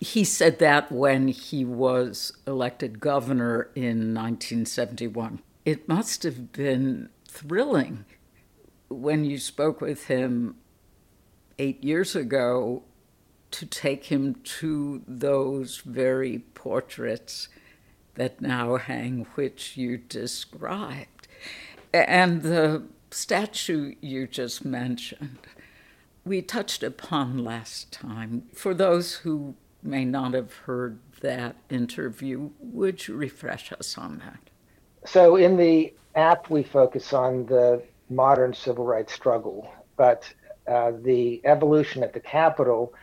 He 0.00 0.24
said 0.24 0.60
that 0.60 0.90
when 0.90 1.28
he 1.28 1.66
was 1.66 2.32
elected 2.46 3.00
governor 3.00 3.68
in 3.74 4.14
1971. 4.14 5.42
It 5.66 5.86
must 5.88 6.22
have 6.22 6.52
been 6.52 7.10
thrilling 7.36 8.04
when 8.88 9.24
you 9.24 9.38
spoke 9.38 9.80
with 9.80 10.06
him 10.06 10.56
eight 11.58 11.82
years 11.84 12.16
ago 12.16 12.82
to 13.50 13.66
take 13.66 14.06
him 14.06 14.36
to 14.44 15.02
those 15.06 15.78
very 15.78 16.38
portraits 16.54 17.48
that 18.14 18.40
now 18.40 18.76
hang, 18.76 19.26
which 19.34 19.76
you 19.76 19.98
described. 19.98 21.28
And 21.92 22.42
the 22.42 22.84
statue 23.10 23.94
you 24.00 24.26
just 24.26 24.64
mentioned, 24.64 25.38
we 26.24 26.42
touched 26.42 26.82
upon 26.82 27.44
last 27.44 27.92
time. 27.92 28.44
For 28.52 28.74
those 28.74 29.14
who 29.16 29.54
may 29.82 30.04
not 30.04 30.34
have 30.34 30.54
heard 30.54 30.98
that 31.20 31.56
interview, 31.70 32.50
would 32.58 33.06
you 33.06 33.14
refresh 33.14 33.72
us 33.72 33.96
on 33.96 34.18
that? 34.18 34.40
So, 35.08 35.36
in 35.36 35.56
the 35.56 35.94
we 36.48 36.62
focus 36.62 37.12
on 37.12 37.46
the 37.46 37.82
modern 38.08 38.54
civil 38.54 38.84
rights 38.84 39.12
struggle, 39.12 39.70
but 39.96 40.24
uh, 40.66 40.92
the 41.02 41.40
evolution 41.44 42.02
at 42.02 42.12
the 42.12 42.20
Capitol 42.20 42.94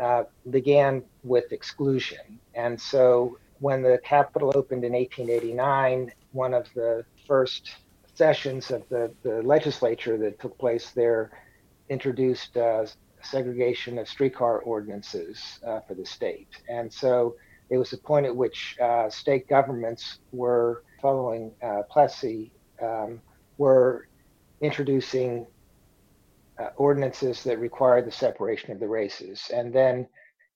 uh, 0.00 0.24
began 0.50 1.02
with 1.22 1.52
exclusion. 1.52 2.40
And 2.54 2.80
so, 2.80 3.38
when 3.60 3.82
the 3.82 3.98
Capitol 4.04 4.52
opened 4.54 4.84
in 4.84 4.92
1889, 4.92 6.12
one 6.32 6.52
of 6.52 6.66
the 6.74 7.04
first 7.26 7.70
sessions 8.14 8.70
of 8.70 8.86
the, 8.88 9.12
the 9.22 9.42
legislature 9.42 10.18
that 10.18 10.38
took 10.40 10.58
place 10.58 10.90
there 10.90 11.30
introduced 11.88 12.56
uh, 12.56 12.84
segregation 13.22 13.98
of 13.98 14.08
streetcar 14.08 14.58
ordinances 14.60 15.60
uh, 15.66 15.80
for 15.86 15.94
the 15.94 16.04
state. 16.04 16.48
And 16.68 16.92
so 16.92 17.36
it 17.70 17.78
was 17.78 17.92
a 17.92 17.98
point 17.98 18.26
at 18.26 18.34
which 18.34 18.76
uh, 18.80 19.08
state 19.08 19.48
governments 19.48 20.18
were 20.32 20.82
following 21.00 21.52
uh, 21.62 21.82
Plessy 21.90 22.52
um, 22.82 23.20
were 23.58 24.08
introducing 24.60 25.46
uh, 26.58 26.70
ordinances 26.76 27.42
that 27.44 27.58
required 27.58 28.06
the 28.06 28.12
separation 28.12 28.72
of 28.72 28.80
the 28.80 28.88
races. 28.88 29.50
And 29.52 29.72
then, 29.72 30.08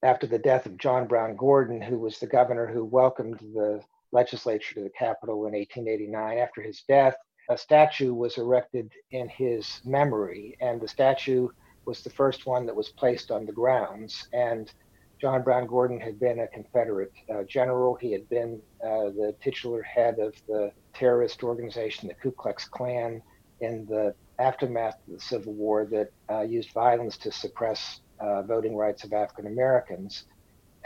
after 0.02 0.26
the 0.26 0.38
death 0.38 0.64
of 0.64 0.78
John 0.78 1.06
Brown 1.06 1.36
Gordon, 1.36 1.80
who 1.80 1.98
was 1.98 2.18
the 2.18 2.26
governor 2.26 2.66
who 2.66 2.84
welcomed 2.84 3.38
the 3.54 3.82
legislature 4.12 4.74
to 4.74 4.82
the 4.82 4.90
Capitol 4.90 5.46
in 5.46 5.52
1889, 5.52 6.38
after 6.38 6.62
his 6.62 6.82
death, 6.88 7.16
a 7.50 7.58
statue 7.58 8.14
was 8.14 8.38
erected 8.38 8.90
in 9.10 9.28
his 9.28 9.80
memory. 9.84 10.56
And 10.60 10.80
the 10.80 10.88
statue 10.88 11.48
was 11.84 12.02
the 12.02 12.10
first 12.10 12.46
one 12.46 12.64
that 12.66 12.76
was 12.76 12.88
placed 12.88 13.30
on 13.30 13.44
the 13.44 13.52
grounds. 13.52 14.26
And 14.32 14.72
John 15.20 15.42
Brown 15.42 15.66
Gordon 15.66 16.00
had 16.00 16.18
been 16.18 16.40
a 16.40 16.46
Confederate 16.46 17.12
uh, 17.32 17.42
general. 17.44 17.94
He 17.94 18.10
had 18.12 18.28
been 18.30 18.60
uh, 18.82 19.10
the 19.10 19.34
titular 19.42 19.82
head 19.82 20.18
of 20.18 20.34
the 20.46 20.72
terrorist 20.94 21.42
organization, 21.42 22.08
the 22.08 22.14
Ku 22.14 22.30
Klux 22.30 22.66
Klan, 22.66 23.22
in 23.60 23.84
the 23.86 24.14
aftermath 24.38 24.96
of 25.06 25.14
the 25.14 25.20
Civil 25.20 25.52
War 25.52 25.84
that 25.86 26.10
uh, 26.30 26.40
used 26.40 26.72
violence 26.72 27.18
to 27.18 27.30
suppress 27.30 28.00
uh, 28.18 28.42
voting 28.42 28.74
rights 28.74 29.04
of 29.04 29.12
African 29.12 29.46
Americans. 29.46 30.24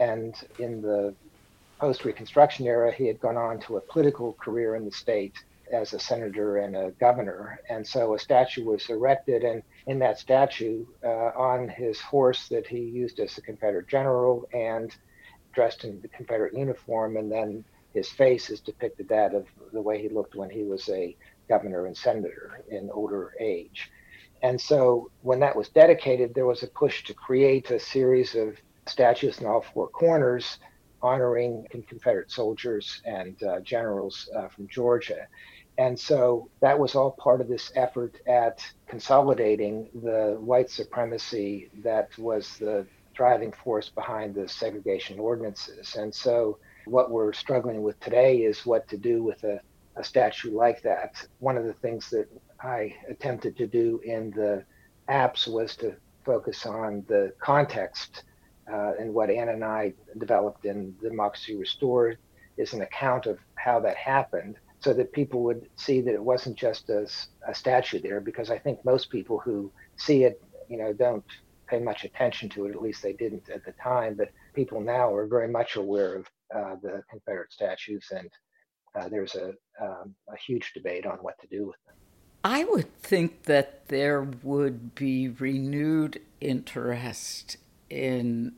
And 0.00 0.34
in 0.58 0.82
the 0.82 1.14
post 1.78 2.04
Reconstruction 2.04 2.66
era, 2.66 2.92
he 2.92 3.06
had 3.06 3.20
gone 3.20 3.36
on 3.36 3.60
to 3.60 3.76
a 3.76 3.80
political 3.80 4.32
career 4.34 4.74
in 4.74 4.84
the 4.84 4.90
state 4.90 5.34
as 5.72 5.92
a 5.92 5.98
senator 5.98 6.58
and 6.58 6.76
a 6.76 6.90
governor. 6.92 7.60
And 7.68 7.86
so 7.86 8.14
a 8.14 8.18
statue 8.18 8.64
was 8.64 8.88
erected, 8.88 9.44
and 9.44 9.62
in 9.86 9.98
that 10.00 10.18
statue, 10.18 10.84
uh, 11.04 11.30
on 11.36 11.68
his 11.68 12.00
horse 12.00 12.48
that 12.48 12.66
he 12.66 12.78
used 12.78 13.20
as 13.20 13.36
a 13.38 13.42
Confederate 13.42 13.88
general 13.88 14.48
and 14.52 14.94
dressed 15.52 15.84
in 15.84 16.00
the 16.00 16.08
Confederate 16.08 16.54
uniform, 16.54 17.16
and 17.16 17.30
then 17.30 17.64
his 17.92 18.08
face 18.10 18.50
is 18.50 18.60
depicted 18.60 19.08
that 19.08 19.34
of 19.34 19.46
the 19.72 19.80
way 19.80 20.02
he 20.02 20.08
looked 20.08 20.34
when 20.34 20.50
he 20.50 20.64
was 20.64 20.88
a 20.88 21.16
governor 21.48 21.86
and 21.86 21.96
senator 21.96 22.62
in 22.68 22.90
older 22.90 23.34
age. 23.40 23.90
And 24.42 24.60
so 24.60 25.10
when 25.22 25.40
that 25.40 25.56
was 25.56 25.68
dedicated, 25.68 26.34
there 26.34 26.46
was 26.46 26.62
a 26.62 26.66
push 26.66 27.04
to 27.04 27.14
create 27.14 27.70
a 27.70 27.78
series 27.78 28.34
of 28.34 28.56
statues 28.86 29.40
in 29.40 29.46
all 29.46 29.62
four 29.62 29.88
corners 29.88 30.58
honoring 31.00 31.66
Confederate 31.86 32.30
soldiers 32.30 33.02
and 33.04 33.40
uh, 33.42 33.60
generals 33.60 34.28
uh, 34.34 34.48
from 34.48 34.66
Georgia. 34.68 35.26
And 35.76 35.98
so 35.98 36.48
that 36.60 36.78
was 36.78 36.94
all 36.94 37.10
part 37.12 37.40
of 37.40 37.48
this 37.48 37.72
effort 37.74 38.20
at 38.26 38.64
consolidating 38.86 39.88
the 39.94 40.36
white 40.38 40.70
supremacy 40.70 41.70
that 41.82 42.16
was 42.16 42.56
the 42.58 42.86
driving 43.14 43.52
force 43.52 43.88
behind 43.88 44.34
the 44.34 44.48
segregation 44.48 45.18
ordinances. 45.18 45.96
And 45.96 46.14
so 46.14 46.58
what 46.84 47.10
we're 47.10 47.32
struggling 47.32 47.82
with 47.82 47.98
today 48.00 48.38
is 48.42 48.66
what 48.66 48.86
to 48.88 48.96
do 48.96 49.22
with 49.22 49.42
a, 49.44 49.60
a 49.96 50.04
statue 50.04 50.56
like 50.56 50.82
that. 50.82 51.26
One 51.38 51.56
of 51.56 51.64
the 51.64 51.72
things 51.74 52.10
that 52.10 52.28
I 52.60 52.94
attempted 53.08 53.56
to 53.56 53.66
do 53.66 54.00
in 54.04 54.30
the 54.30 54.64
apps 55.08 55.46
was 55.48 55.76
to 55.76 55.96
focus 56.24 56.66
on 56.66 57.04
the 57.08 57.32
context 57.38 58.24
uh, 58.72 58.92
and 58.98 59.12
what 59.12 59.30
Ann 59.30 59.50
and 59.50 59.64
I 59.64 59.92
developed 60.18 60.64
in 60.64 60.94
Democracy 61.02 61.54
Restored 61.56 62.18
is 62.56 62.72
an 62.72 62.82
account 62.82 63.26
of 63.26 63.38
how 63.56 63.80
that 63.80 63.96
happened 63.96 64.56
so 64.84 64.92
that 64.92 65.12
people 65.12 65.42
would 65.42 65.66
see 65.76 66.02
that 66.02 66.12
it 66.12 66.22
wasn't 66.22 66.58
just 66.58 66.90
a, 66.90 67.08
a 67.48 67.54
statue 67.54 67.98
there 67.98 68.20
because 68.20 68.50
I 68.50 68.58
think 68.58 68.84
most 68.84 69.08
people 69.08 69.38
who 69.38 69.72
see 69.96 70.24
it, 70.24 70.42
you 70.68 70.76
know, 70.76 70.92
don't 70.92 71.24
pay 71.66 71.78
much 71.78 72.04
attention 72.04 72.50
to 72.50 72.66
it. 72.66 72.72
At 72.72 72.82
least 72.82 73.02
they 73.02 73.14
didn't 73.14 73.48
at 73.48 73.64
the 73.64 73.72
time. 73.82 74.14
But 74.14 74.28
people 74.52 74.82
now 74.82 75.10
are 75.14 75.26
very 75.26 75.48
much 75.48 75.76
aware 75.76 76.16
of 76.16 76.26
uh, 76.54 76.76
the 76.82 77.02
Confederate 77.08 77.50
statues, 77.50 78.12
and 78.14 78.28
uh, 78.94 79.08
there's 79.08 79.34
a, 79.36 79.54
um, 79.80 80.14
a 80.28 80.36
huge 80.46 80.74
debate 80.74 81.06
on 81.06 81.16
what 81.22 81.40
to 81.40 81.46
do 81.46 81.66
with 81.66 81.82
them. 81.86 81.94
I 82.44 82.64
would 82.64 82.94
think 82.98 83.44
that 83.44 83.88
there 83.88 84.20
would 84.42 84.94
be 84.94 85.30
renewed 85.30 86.20
interest 86.42 87.56
in 87.88 88.52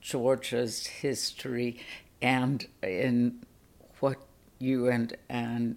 Georgia's 0.00 0.86
history 0.86 1.80
and 2.22 2.64
in 2.80 3.44
you 4.58 4.88
and 4.88 5.16
Ann 5.28 5.76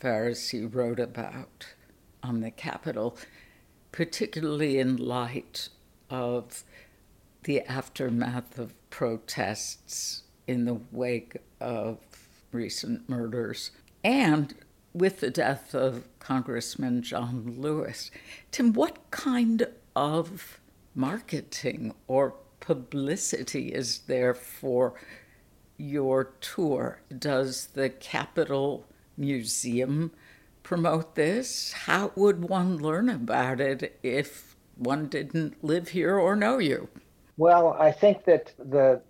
Farrisee 0.00 0.72
wrote 0.72 1.00
about 1.00 1.74
on 2.22 2.40
the 2.40 2.50
Capitol, 2.50 3.16
particularly 3.92 4.78
in 4.78 4.96
light 4.96 5.68
of 6.10 6.64
the 7.44 7.60
aftermath 7.62 8.58
of 8.58 8.74
protests 8.90 10.22
in 10.46 10.64
the 10.64 10.80
wake 10.90 11.36
of 11.60 11.98
recent 12.52 13.08
murders 13.08 13.70
and 14.02 14.54
with 14.92 15.20
the 15.20 15.30
death 15.30 15.74
of 15.74 16.08
Congressman 16.18 17.02
John 17.02 17.54
Lewis. 17.58 18.10
Tim, 18.50 18.72
what 18.72 19.10
kind 19.10 19.66
of 19.94 20.60
marketing 20.94 21.94
or 22.06 22.34
publicity 22.60 23.68
is 23.72 24.00
there 24.00 24.34
for 24.34 24.94
your 25.78 26.24
tour? 26.40 27.00
Does 27.16 27.68
the 27.68 27.88
Capitol 27.88 28.84
Museum 29.16 30.12
promote 30.62 31.14
this? 31.14 31.72
How 31.72 32.12
would 32.14 32.48
one 32.48 32.76
learn 32.76 33.08
about 33.08 33.60
it 33.60 33.98
if 34.02 34.56
one 34.76 35.08
didn't 35.08 35.64
live 35.64 35.88
here 35.88 36.18
or 36.18 36.36
know 36.36 36.58
you? 36.58 36.88
Well, 37.36 37.74
I 37.78 37.92
think 37.92 38.24
that 38.24 38.52
the 38.58 39.00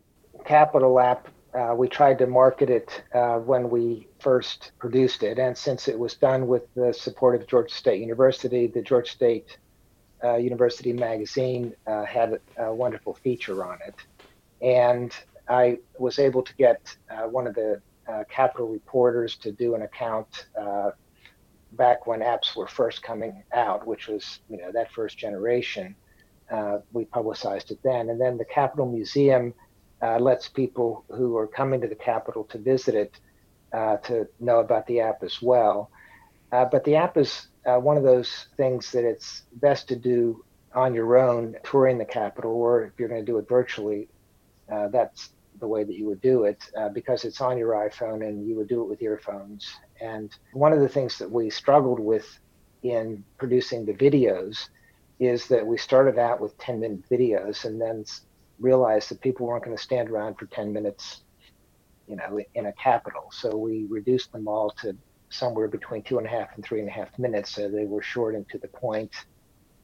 Capitol 0.45 1.01
app, 1.01 1.29
uh, 1.55 1.75
we 1.75 1.89
tried 1.89 2.19
to 2.19 2.27
market 2.27 2.71
it 2.71 3.03
uh, 3.15 3.39
when 3.39 3.71
we 3.71 4.07
first 4.21 4.73
produced 4.79 5.23
it. 5.23 5.39
And 5.39 5.57
since 5.57 5.89
it 5.89 5.99
was 5.99 6.15
done 6.15 6.47
with 6.47 6.63
the 6.75 6.93
support 6.93 7.41
of 7.41 7.47
Georgia 7.49 7.75
State 7.75 8.01
University, 8.01 8.67
the 8.67 8.83
Georgia 8.83 9.11
State 9.11 9.59
uh, 10.23 10.37
University 10.37 10.93
magazine 10.93 11.75
uh, 11.87 12.05
had 12.05 12.39
a 12.59 12.73
wonderful 12.73 13.15
feature 13.15 13.65
on 13.65 13.79
it. 13.87 13.95
And 14.61 15.15
I 15.49 15.79
was 15.99 16.19
able 16.19 16.43
to 16.43 16.55
get 16.57 16.97
uh, 17.11 17.23
one 17.23 17.47
of 17.47 17.55
the 17.55 17.81
uh, 18.07 18.25
Capitol 18.31 18.69
reporters 18.69 19.37
to 19.37 19.53
do 19.53 19.75
an 19.75 19.83
account 19.83 20.47
uh, 20.59 20.91
back 21.73 22.07
when 22.07 22.21
apps 22.21 22.57
were 22.57 22.67
first 22.67 23.03
coming 23.03 23.43
out, 23.53 23.87
which 23.87 24.09
was 24.09 24.41
you 24.49 24.59
know 24.59 24.71
that 24.73 24.93
first 24.93 25.19
generation. 25.19 25.95
Uh, 26.51 26.79
we 26.93 27.05
publicized 27.05 27.71
it 27.71 27.79
then, 27.83 28.09
and 28.09 28.21
then 28.21 28.39
the 28.39 28.45
Capitol 28.45 28.87
Museum 28.87 29.53
uh, 30.01 30.19
lets 30.19 30.49
people 30.49 31.05
who 31.11 31.37
are 31.37 31.47
coming 31.47 31.81
to 31.81 31.87
the 31.87 31.95
Capitol 31.95 32.45
to 32.45 32.59
visit 32.59 32.95
it 32.95 33.21
uh, 33.75 33.99
to 33.99 34.27
know 34.41 34.61
about 34.61 34.87
the 34.87 35.01
app 35.01 35.23
as 35.23 35.43
well. 35.43 35.91
but 36.51 36.85
the 36.85 36.97
app 36.97 37.19
is 37.19 37.49
one 37.65 37.99
of 37.99 38.03
those 38.03 38.47
things 38.57 38.91
that 38.93 39.05
it's 39.05 39.43
best 39.53 39.89
to 39.89 39.97
do 39.97 40.43
on 40.75 40.95
your 40.95 41.19
own, 41.19 41.57
touring 41.65 41.99
the 41.99 42.05
Capitol, 42.05 42.53
or 42.53 42.85
if 42.85 42.93
you're 42.99 43.09
going 43.09 43.21
to 43.21 43.31
do 43.31 43.37
it 43.37 43.49
virtually, 43.49 44.09
uh, 44.71 44.89
that's 44.89 45.31
the 45.61 45.67
way 45.67 45.85
that 45.85 45.95
you 45.95 46.07
would 46.07 46.21
do 46.21 46.45
it 46.45 46.63
uh, 46.77 46.89
because 46.89 47.25
it's 47.25 47.41
on 47.41 47.59
your 47.59 47.73
iPhone 47.73 48.27
and 48.27 48.47
you 48.47 48.57
would 48.57 48.69
do 48.69 48.83
it 48.83 48.89
with 48.89 49.03
earphones. 49.03 49.67
And 50.01 50.35
one 50.53 50.73
of 50.73 50.81
the 50.81 50.89
things 50.89 51.19
that 51.19 51.31
we 51.31 51.51
struggled 51.51 52.01
with 52.01 52.27
in 52.83 53.25
producing 53.39 53.85
the 53.85 53.93
videos 53.93 54.69
is 55.19 55.49
that 55.49 55.67
we 55.67 55.77
started 55.77 56.19
out 56.19 56.41
with 56.41 56.57
10 56.59 56.81
minute 56.81 57.09
videos 57.11 57.65
and 57.65 57.81
then 57.81 58.05
realized 58.61 59.11
that 59.11 59.21
people 59.21 59.47
weren't 59.47 59.65
going 59.65 59.77
to 59.77 59.83
stand 59.83 60.09
around 60.09 60.37
for 60.37 60.47
10 60.47 60.73
minutes, 60.73 61.23
you 62.07 62.17
know, 62.17 62.41
in 62.55 62.67
a 62.67 62.73
Capitol. 62.73 63.29
So 63.33 63.57
we 63.57 63.87
reduced 63.89 64.33
them 64.33 64.47
all 64.47 64.71
to 64.83 64.97
somewhere 65.31 65.69
between 65.69 66.03
two 66.03 66.19
and 66.19 66.27
a 66.27 66.31
half 66.31 66.49
and 66.55 66.65
three 66.65 66.81
and 66.81 66.89
a 66.89 66.93
half 66.93 67.17
minutes. 67.19 67.51
So 67.51 67.69
they 67.69 67.85
were 67.85 68.03
short 68.03 68.35
and 68.35 68.49
to 68.51 68.59
the 68.59 68.69
point. 68.69 69.13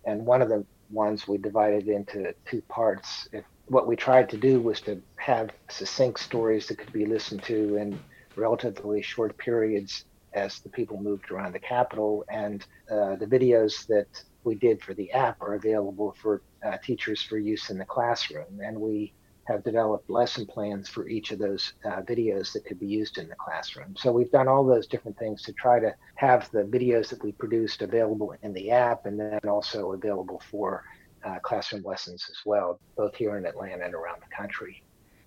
And 0.05 0.25
one 0.25 0.43
of 0.43 0.49
the 0.49 0.65
ones 0.91 1.27
we 1.27 1.39
divided 1.39 1.89
into 1.89 2.35
two 2.47 2.63
parts. 2.63 3.29
If 3.33 3.45
what 3.67 3.87
we 3.87 3.97
tried 3.97 4.29
to 4.31 4.37
do 4.37 4.61
was 4.61 4.81
to 4.83 5.01
have 5.17 5.51
succinct 5.69 6.21
stories 6.21 6.67
that 6.67 6.79
could 6.79 6.93
be 6.93 7.07
listened 7.07 7.43
to 7.45 7.77
in 7.77 7.99
relatively 8.37 9.01
short 9.03 9.37
periods 9.39 10.05
as 10.35 10.59
the 10.61 10.69
people 10.69 11.01
moved 11.01 11.31
around 11.31 11.53
the 11.53 11.61
Capitol. 11.61 12.25
And 12.29 12.67
uh, 12.91 13.17
the 13.17 13.27
videos 13.27 13.87
that 13.87 14.09
we 14.43 14.55
did 14.55 14.83
for 14.83 14.93
the 14.95 15.11
app 15.13 15.41
are 15.41 15.55
available 15.55 16.15
for 16.21 16.43
uh, 16.65 16.77
teachers 16.79 17.23
for 17.23 17.39
use 17.39 17.71
in 17.71 17.79
the 17.79 17.85
classroom. 17.85 18.61
And 18.63 18.79
we 18.79 19.13
have 19.45 19.63
developed 19.63 20.09
lesson 20.09 20.47
plans 20.47 20.89
for 20.89 21.07
each 21.09 21.31
of 21.31 21.39
those 21.39 21.75
uh, 21.85 22.01
videos 22.03 22.53
that 22.53 22.65
could 22.65 22.81
be 22.81 22.87
used 22.87 23.19
in 23.19 23.29
the 23.29 23.35
classroom. 23.35 23.95
So 23.97 24.11
we've 24.11 24.31
done 24.31 24.49
all 24.49 24.65
those 24.65 24.87
different 24.87 25.19
things 25.19 25.43
to 25.43 25.53
try 25.53 25.79
to 25.81 25.95
have 26.17 26.51
the 26.51 26.63
videos 26.63 27.09
that 27.11 27.23
we 27.23 27.33
produced 27.33 27.83
available 27.83 28.35
in 28.43 28.53
the 28.53 28.71
app 28.71 29.07
and 29.07 29.21
then 29.21 29.41
also 29.47 29.93
available 29.93 30.43
for 30.51 30.83
uh, 31.25 31.39
classroom 31.41 31.83
lessons 31.85 32.27
as 32.31 32.37
well, 32.45 32.79
both 32.97 33.15
here 33.17 33.37
in 33.37 33.47
Atlanta 33.47 33.85
and 33.85 33.95
around 33.95 34.21
the 34.21 34.35
country. 34.35 34.83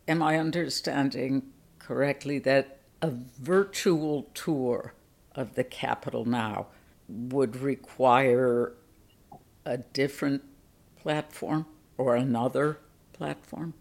Am 0.07 0.21
I 0.21 0.37
understanding 0.37 1.43
correctly 1.79 2.39
that 2.39 2.79
a 3.01 3.11
virtual 3.39 4.23
tour 4.33 4.93
of 5.35 5.55
the 5.55 5.63
Capitol 5.63 6.25
now 6.25 6.67
would 7.07 7.57
require 7.57 8.73
a 9.65 9.77
different 9.77 10.43
platform 10.95 11.65
or 11.97 12.15
another 12.15 12.79
platform? 13.13 13.73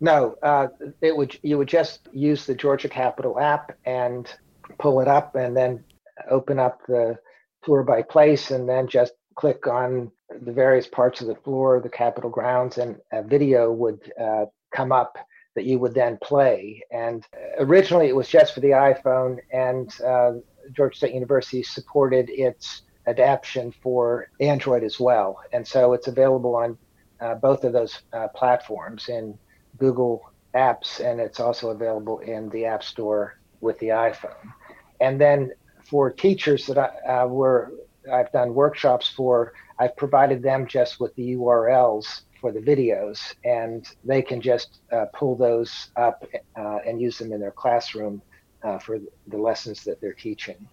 No, 0.00 0.36
uh, 0.42 0.68
it 1.00 1.16
would. 1.16 1.38
You 1.42 1.56
would 1.58 1.68
just 1.68 2.08
use 2.12 2.44
the 2.44 2.54
Georgia 2.54 2.88
Capitol 2.88 3.40
app 3.40 3.76
and 3.86 4.30
pull 4.78 5.00
it 5.00 5.08
up, 5.08 5.34
and 5.36 5.56
then 5.56 5.84
open 6.30 6.58
up 6.58 6.80
the 6.86 7.18
tour 7.64 7.82
by 7.82 8.02
place, 8.02 8.50
and 8.50 8.68
then 8.68 8.88
just 8.88 9.14
click 9.36 9.66
on 9.66 10.10
the 10.42 10.52
various 10.52 10.86
parts 10.86 11.20
of 11.20 11.26
the 11.26 11.34
floor, 11.36 11.80
the 11.80 11.88
Capitol 11.88 12.30
grounds, 12.30 12.78
and 12.78 12.96
a 13.12 13.22
video 13.22 13.72
would 13.72 14.12
uh, 14.20 14.46
come 14.74 14.92
up 14.92 15.16
that 15.54 15.64
you 15.64 15.78
would 15.78 15.94
then 15.94 16.18
play. 16.22 16.82
And 16.90 17.26
originally, 17.58 18.08
it 18.08 18.16
was 18.16 18.28
just 18.28 18.54
for 18.54 18.60
the 18.60 18.70
iPhone, 18.70 19.38
and 19.52 19.90
uh, 20.02 20.32
Georgia 20.72 20.96
State 20.96 21.14
University 21.14 21.62
supported 21.62 22.28
its 22.28 22.82
adaptation 23.06 23.72
for 23.82 24.28
Android 24.40 24.82
as 24.82 24.98
well. 24.98 25.40
And 25.52 25.66
so 25.66 25.92
it's 25.92 26.08
available 26.08 26.56
on 26.56 26.76
uh, 27.20 27.36
both 27.36 27.64
of 27.64 27.72
those 27.72 28.02
uh, 28.12 28.28
platforms 28.28 29.08
in 29.08 29.38
Google 29.78 30.30
Apps, 30.54 31.00
and 31.00 31.20
it's 31.20 31.40
also 31.40 31.70
available 31.70 32.18
in 32.20 32.48
the 32.50 32.64
App 32.64 32.82
Store 32.82 33.38
with 33.60 33.78
the 33.78 33.88
iPhone. 33.88 34.52
And 35.00 35.20
then 35.20 35.52
for 35.88 36.10
teachers 36.10 36.66
that 36.66 36.78
I, 36.78 37.20
uh, 37.20 37.26
were 37.26 37.72
I've 38.12 38.30
done 38.32 38.54
workshops 38.54 39.08
for, 39.08 39.52
I've 39.78 39.96
provided 39.96 40.42
them 40.42 40.66
just 40.66 41.00
with 41.00 41.14
the 41.16 41.34
URLs 41.34 42.22
for 42.40 42.52
the 42.52 42.60
videos, 42.60 43.34
and 43.44 43.88
they 44.04 44.22
can 44.22 44.40
just 44.40 44.80
uh, 44.92 45.06
pull 45.14 45.36
those 45.36 45.90
up 45.96 46.24
uh, 46.56 46.78
and 46.86 47.00
use 47.00 47.18
them 47.18 47.32
in 47.32 47.40
their 47.40 47.50
classroom 47.50 48.22
uh, 48.62 48.78
for 48.78 48.98
the 49.28 49.36
lessons 49.36 49.84
that 49.84 50.00
they're 50.00 50.12
teaching. 50.12 50.68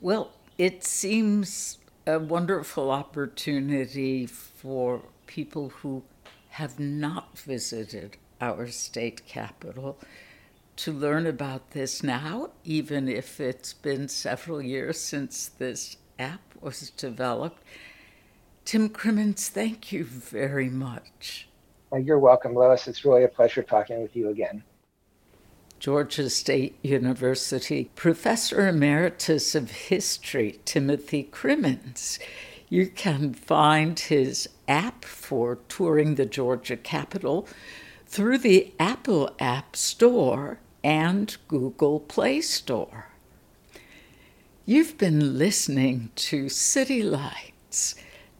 Well, 0.00 0.32
it 0.58 0.84
seems 0.84 1.78
a 2.06 2.18
wonderful 2.18 2.90
opportunity 2.90 4.26
for 4.26 5.02
people 5.26 5.70
who 5.80 6.02
have 6.50 6.78
not 6.78 7.38
visited 7.38 8.16
our 8.40 8.68
state 8.68 9.26
capital 9.26 9.98
to 10.76 10.92
learn 10.92 11.26
about 11.26 11.70
this 11.70 12.02
now, 12.02 12.50
even 12.64 13.08
if 13.08 13.40
it's 13.40 13.72
been 13.72 14.08
several 14.08 14.60
years 14.60 15.00
since 15.00 15.48
this 15.48 15.96
app 16.18 16.40
was 16.60 16.90
developed. 16.90 17.62
Tim 18.64 18.88
Crimmins, 18.88 19.48
thank 19.48 19.92
you 19.92 20.04
very 20.04 20.68
much 20.68 21.48
Uh, 21.92 21.96
you're 21.98 22.18
welcome, 22.18 22.54
Lois. 22.54 22.88
It's 22.88 23.04
really 23.04 23.24
a 23.24 23.28
pleasure 23.28 23.62
talking 23.62 24.02
with 24.02 24.16
you 24.16 24.28
again. 24.28 24.64
Georgia 25.78 26.28
State 26.30 26.76
University 26.82 27.90
Professor 27.94 28.66
Emeritus 28.66 29.54
of 29.54 29.70
History, 29.70 30.58
Timothy 30.64 31.22
Crimmins. 31.24 32.18
You 32.68 32.88
can 32.88 33.34
find 33.34 33.98
his 33.98 34.48
app 34.66 35.04
for 35.04 35.58
touring 35.68 36.16
the 36.16 36.26
Georgia 36.26 36.76
Capitol 36.76 37.46
through 38.06 38.38
the 38.38 38.72
Apple 38.80 39.30
App 39.38 39.76
Store 39.76 40.58
and 40.82 41.36
Google 41.46 42.00
Play 42.00 42.40
Store. 42.40 43.10
You've 44.68 44.98
been 44.98 45.38
listening 45.38 46.10
to 46.16 46.48
City 46.48 47.00
Lights, 47.00 47.94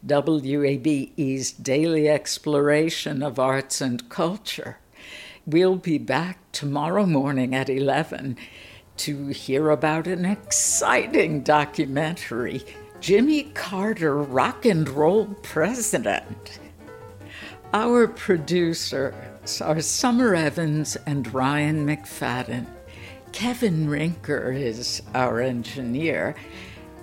WABE's 0.05 1.53
daily 1.53 2.09
exploration 2.09 3.23
of 3.23 3.39
arts 3.39 3.79
and 3.79 4.09
culture. 4.09 4.77
We'll 5.45 5.77
be 5.77 5.97
back 5.97 6.39
tomorrow 6.51 7.05
morning 7.05 7.55
at 7.55 7.69
11 7.69 8.35
to 8.97 9.27
hear 9.27 9.69
about 9.69 10.05
an 10.05 10.25
exciting 10.25 11.43
documentary 11.43 12.61
Jimmy 12.99 13.43
Carter, 13.43 14.17
Rock 14.17 14.65
and 14.65 14.89
Roll 14.89 15.27
President. 15.43 16.59
Our 17.73 18.05
producers 18.05 19.61
are 19.61 19.79
Summer 19.79 20.35
Evans 20.35 20.97
and 21.05 21.33
Ryan 21.33 21.87
McFadden. 21.87 22.67
Kevin 23.37 23.85
Rinker 23.85 24.51
is 24.51 25.03
our 25.13 25.39
engineer, 25.39 26.33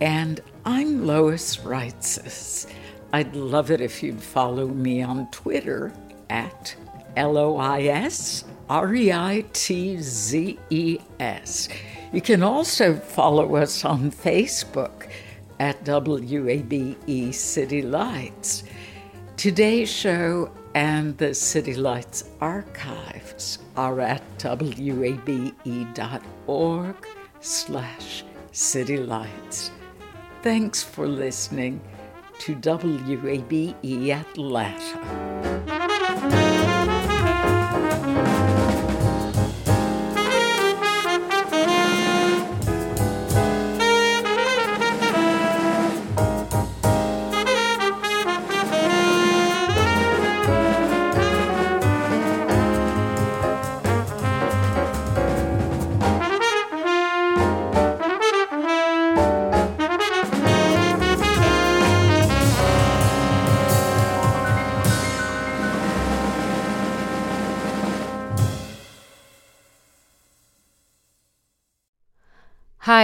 and 0.01 0.41
I'm 0.65 1.07
Lois 1.07 1.59
Reitzes. 1.59 2.67
I'd 3.13 3.37
love 3.37 3.71
it 3.71 3.81
if 3.81 4.03
you'd 4.03 4.21
follow 4.21 4.67
me 4.67 5.01
on 5.01 5.31
Twitter 5.31 5.93
at 6.31 6.75
L 7.17 7.39
O 7.39 7.57
I 7.57 7.83
S 7.83 8.45
R 8.69 8.93
E 8.97 9.13
I 9.13 9.45
T 9.53 9.97
Z 9.99 10.59
E 10.71 10.99
S. 11.21 11.69
You 12.13 12.21
can 12.21 12.43
also 12.43 12.97
follow 12.97 13.55
us 13.55 13.85
on 13.85 14.11
Facebook 14.11 15.09
at 15.61 15.85
WABE 15.85 17.33
City 17.33 17.83
Lights. 17.83 18.65
Today's 19.37 19.89
show 19.89 20.51
and 20.75 21.17
the 21.17 21.33
City 21.33 21.75
Lights 21.75 22.25
archives 23.35 23.59
are 23.77 24.01
at 24.01 24.23
wabe.org 24.79 26.17
slash 27.41 28.25
citylights. 28.53 29.71
Thanks 30.43 30.83
for 30.83 31.09
listening 31.09 31.81
to 32.39 32.55
WABE 32.55 33.75
Atlanta. 34.13 35.35